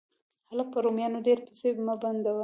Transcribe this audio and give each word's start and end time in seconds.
هلکه، 0.49 0.71
په 0.73 0.79
رومیانو 0.85 1.23
ډېرې 1.27 1.41
پیسې 1.49 1.69
مه 1.85 1.95
بندوه. 2.01 2.39